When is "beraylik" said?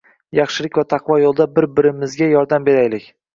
2.71-3.07